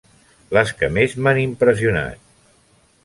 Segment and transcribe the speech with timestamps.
[0.57, 2.25] Les que més m'han impressionat.